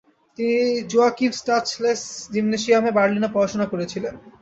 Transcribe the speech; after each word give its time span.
তিনি 0.37 0.57
জোয়াকিমস্টালচেস 0.91 2.01
জিমনেসিয়ামে 2.33 2.91
বার্লিনে 2.97 3.29
পড়াশোনা 3.35 3.65
করেছিলেন। 3.71 4.13